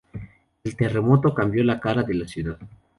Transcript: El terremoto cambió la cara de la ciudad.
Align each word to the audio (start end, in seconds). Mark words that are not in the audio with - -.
El 0.63 0.75
terremoto 0.75 1.31
cambió 1.35 1.63
la 1.63 1.79
cara 1.79 2.01
de 2.01 2.15
la 2.15 2.27
ciudad. 2.27 2.57